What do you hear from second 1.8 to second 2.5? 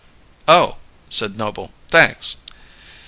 "Thanks!"